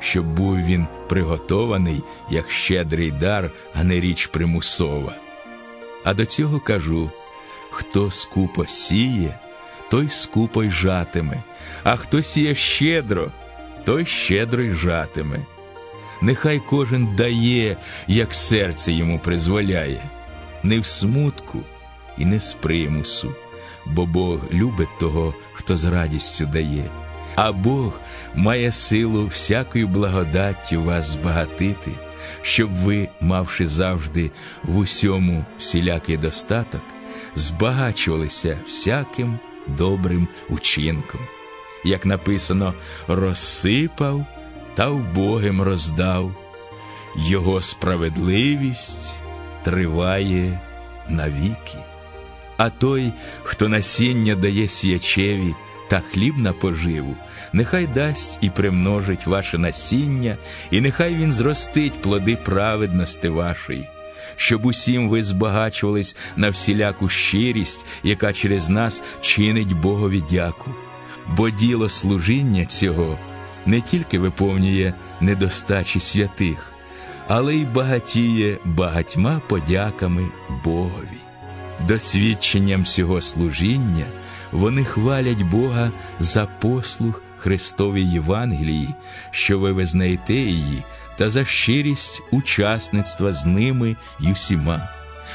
[0.03, 5.15] щоб був він приготований як щедрий дар, а не річ примусова.
[6.03, 7.11] А до цього кажу:
[7.69, 9.39] хто скупо сіє,
[9.91, 11.43] той скупо й жатиме,
[11.83, 13.31] а хто сіє щедро,
[13.83, 15.39] той щедро й жатиме.
[16.21, 17.77] Нехай кожен дає,
[18.07, 20.03] як серце йому призволяє,
[20.63, 21.59] не в смутку
[22.17, 23.35] і не з примусу,
[23.85, 27.02] бо Бог любить того, хто з радістю дає.
[27.35, 28.01] А Бог
[28.35, 31.91] має силу всякою благодаттю вас збагатити,
[32.41, 34.31] щоб ви, мавши завжди
[34.63, 36.81] в усьому всілякий достаток,
[37.35, 41.21] збагачувалися всяким добрим учинком.
[41.85, 42.73] Як написано,
[43.07, 44.25] розсипав
[44.75, 46.35] та вбогим роздав,
[47.15, 49.15] Його справедливість
[49.63, 50.59] триває
[51.09, 51.77] навіки.
[52.57, 53.11] А той,
[53.43, 55.55] хто насіння дає сіячеві
[55.87, 57.15] та хліб на поживу,
[57.53, 60.37] нехай дасть і примножить ваше насіння,
[60.71, 63.89] і нехай він зростить плоди праведності вашої,
[64.35, 70.71] щоб усім ви збагачувались на всіляку щирість, яка через нас чинить Богові дяку.
[71.27, 73.19] бо діло служіння цього
[73.65, 76.73] не тільки виповнює недостачі святих,
[77.27, 80.25] але й багатіє багатьма подяками
[80.63, 81.17] Богові.
[81.87, 84.05] Досвідченням цього служіння
[84.51, 88.87] вони хвалять Бога за послуг Христовій Євангелії,
[89.31, 90.83] що ви визнаєте її,
[91.17, 94.89] та за щирість учасництва з ними й усіма.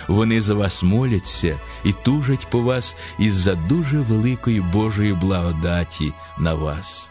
[0.08, 7.10] Вони за вас моляться і тужать по вас із-за дуже великої Божої благодаті на вас.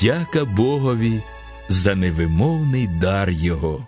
[0.00, 1.22] Дяка Богові
[1.68, 3.86] за невимовний дар Його.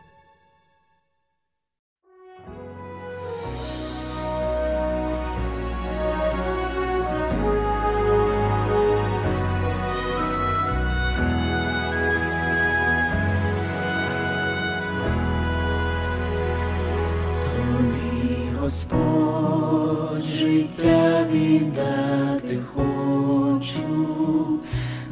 [21.33, 24.59] Віддати хочу,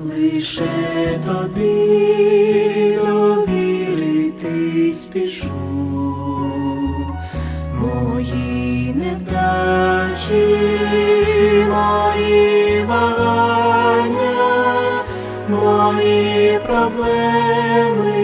[0.05, 5.51] лише тобі довірити спішу,
[7.81, 10.47] мої невдачі,
[11.71, 14.35] мої вагання,
[15.49, 18.19] мої проблеми,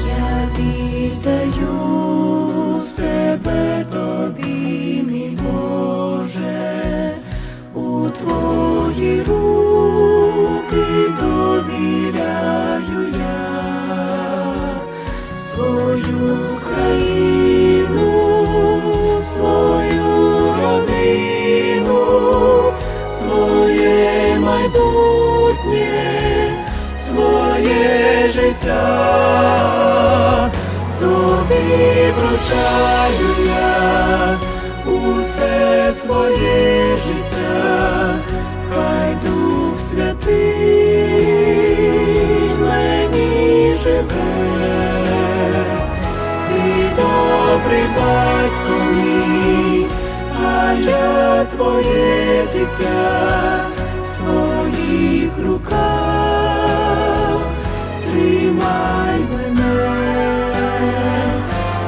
[0.07, 1.77] Я віддаю
[2.81, 3.78] себе
[28.69, 30.51] життя.
[30.99, 34.37] Тобі вручаю я
[34.85, 38.15] усе своє життя,
[38.69, 41.29] хай Дух Святий
[42.61, 44.03] мені живе,
[46.49, 46.61] ти
[46.95, 49.85] добрий батько мій,
[50.45, 53.78] а я твоє дитя
[58.59, 59.89] тримай мене,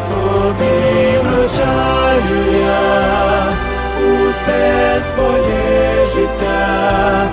[0.09, 3.53] тобі вручаю я
[3.99, 7.29] усе своє життя,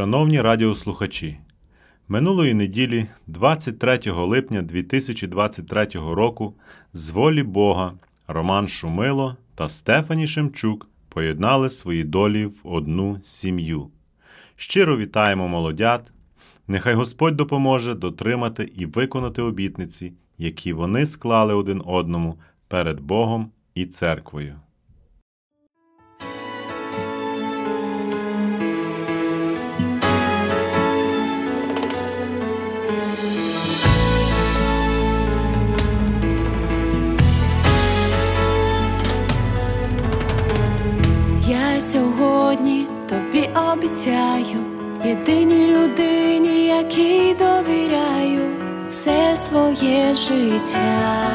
[0.00, 1.38] Шановні радіослухачі,
[2.08, 6.54] минулої неділі, 23 липня 2023 року,
[6.92, 7.92] з волі Бога
[8.28, 13.90] Роман Шумило та Стефані Шемчук поєднали свої долі в одну сім'ю.
[14.60, 16.12] Щиро вітаємо молодят.
[16.68, 22.38] Нехай Господь допоможе дотримати і виконати обітниці, які вони склали один одному
[22.68, 24.56] перед Богом і церквою.
[41.80, 44.58] Сьогодні тобі обіцяю,
[45.04, 48.40] єдиній людині, якій довіряю
[48.90, 51.28] все своє життя.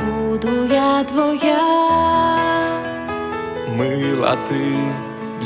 [0.00, 1.60] Буду я твоя,
[3.76, 4.76] Мила ти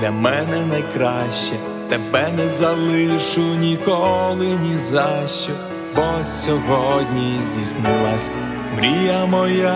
[0.01, 1.55] для мене найкраще,
[1.89, 5.53] тебе не залишу ніколи ні за що.
[5.97, 8.31] бо сьогодні здійснилась
[8.77, 9.75] мрія моя.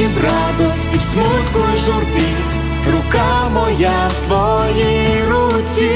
[0.00, 2.28] І в радості, в смутку і журбі,
[2.92, 5.90] рука моя в твоїй руці,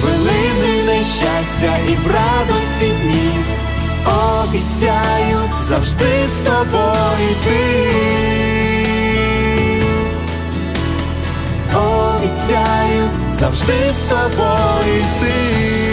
[0.00, 3.32] хвилини нещастя і в радості дні,
[4.06, 7.92] обіцяю завжди з тобою йти.
[11.74, 15.91] Обіцяю завжди з тобою йти.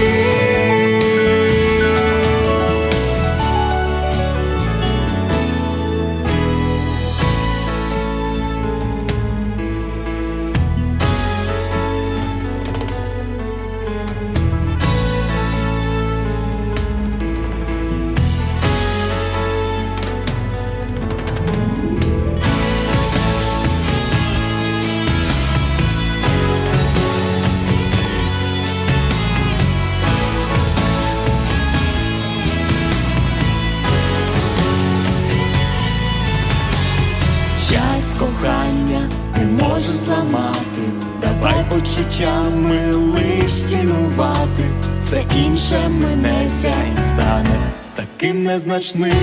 [48.49, 49.13] Таким незначним.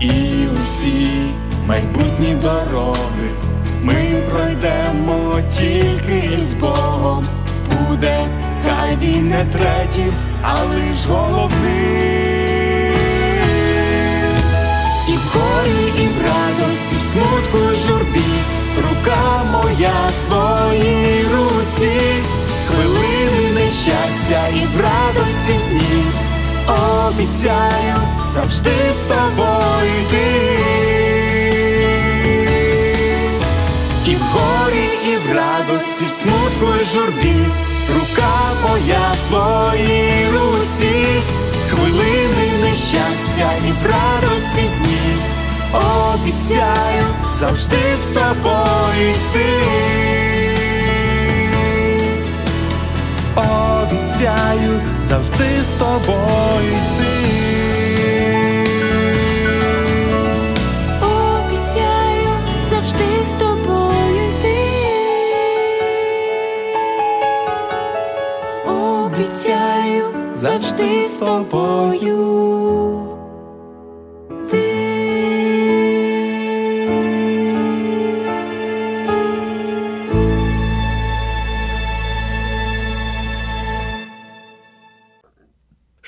[0.00, 1.08] І усі
[1.66, 3.28] майбутні дороги
[3.82, 7.26] ми пройдемо тільки із Богом.
[7.70, 8.26] Буде
[8.64, 10.12] хай він не третій,
[10.42, 12.16] а лиш головний.
[15.08, 18.20] І в горі, і в радості, в смутку, журбі,
[18.76, 22.00] рука моя в твоїй руці,
[23.86, 26.04] нещастя і в радості дні,
[27.08, 27.96] обіцяю
[28.34, 30.58] завжди з тобою йти.
[34.06, 37.36] І в горі, і в радості, в смутку, і журбі,
[37.94, 41.06] рука моя в твоїй руці,
[41.70, 45.16] хвилини нещастя і в радості дні,
[45.74, 47.06] обіцяю
[47.38, 50.05] завжди з тобою йти.
[53.36, 57.55] Обіцяю завжди з тобою йти.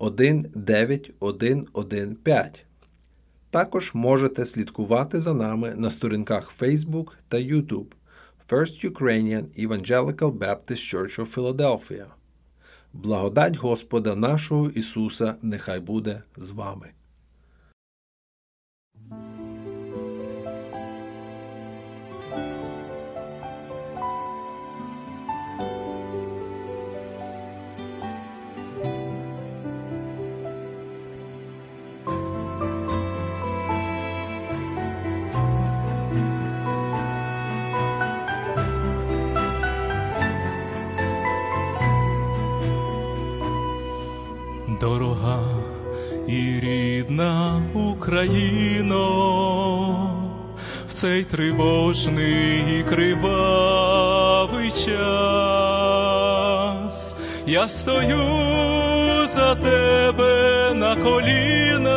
[0.00, 2.64] 19115.
[3.50, 7.86] Також можете слідкувати за нами на сторінках Facebook та YouTube
[8.48, 12.06] First Ukrainian Evangelical Baptist Church of Philadelphia.
[12.92, 16.86] Благодать Господа нашого Ісуса нехай буде з вами.
[48.10, 49.06] Україно,
[50.88, 54.86] в цей тривожний і кривавий час.
[57.46, 58.26] Я стою
[59.26, 61.90] за тебе на колінах,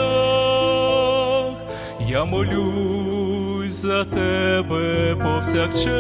[2.10, 5.94] я молюсь за тебе повсякчас.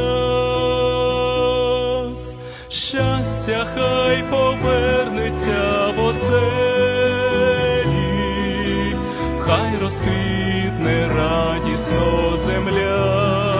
[2.69, 6.72] щастя хай повернеться в оселі,
[9.83, 13.53] розквітне радісно земля,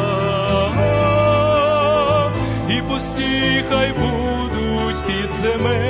[2.69, 5.89] і пусті хай будуть підземелля,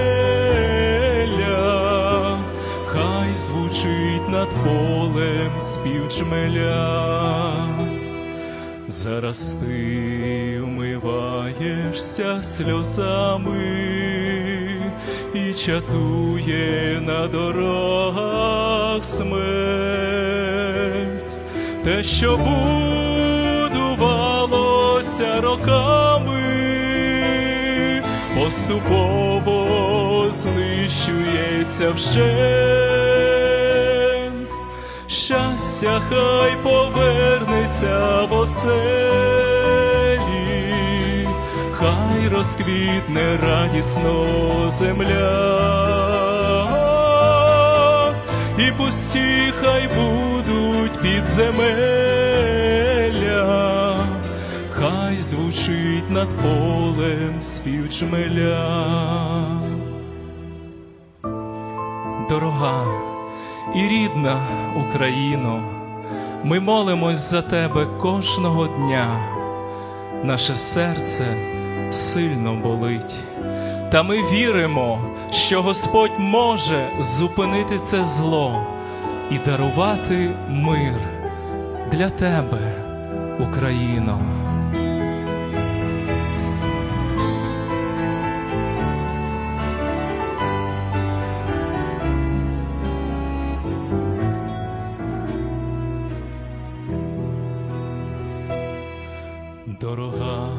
[2.85, 7.13] хай звучить над полем спів джмеля.
[8.87, 13.93] Зараз ти вмиваєшся сльозами
[15.33, 19.92] і чатує на дорогах смерть,
[21.83, 22.37] те, що
[23.67, 26.43] будувалося роками,
[28.35, 32.23] поступово знищується вщент.
[35.07, 38.79] Щастя хай повернеться в оселі,
[41.71, 44.25] хай розквітне радісно
[44.71, 45.53] земля,
[48.57, 50.62] і пусті хай будуть
[51.03, 52.07] підземелля,
[54.71, 58.95] хай звучить над полем спів джмеля.
[62.29, 62.85] Дорога
[63.75, 64.37] і рідна
[64.75, 65.63] Україно,
[66.43, 69.19] ми молимось за тебе кожного дня,
[70.23, 71.25] наше серце
[71.91, 73.15] сильно болить,
[73.91, 74.99] та ми віримо,
[75.31, 78.72] що Господь може зупинити це зло
[79.31, 80.93] і дарувати мир
[81.91, 82.59] для тебе,
[83.39, 84.19] Україно.
[99.81, 100.49] Дорога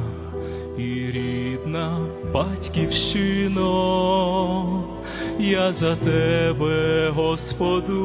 [0.79, 1.99] і рідна
[2.33, 3.65] батьківщино,
[5.39, 8.04] я за тебе, Господу,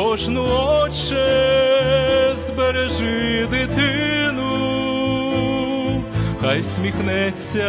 [0.00, 0.44] кожну
[0.82, 4.52] отче збережи дитину,
[6.40, 7.68] хай сміхнеться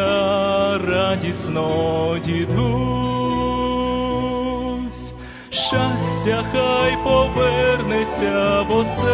[0.87, 2.63] радісно дідусь,
[5.49, 9.13] щастя хай повернеться в оселі,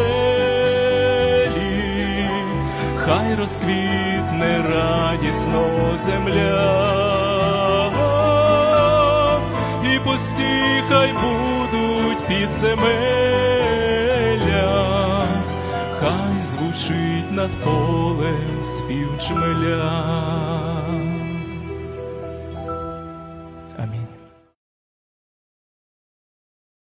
[3.06, 6.88] хай розквітне радісно земля,
[9.94, 11.57] і пусті хай будуть
[12.28, 12.88] підземелля,
[16.00, 20.77] хай звучить над полем спів джмеля.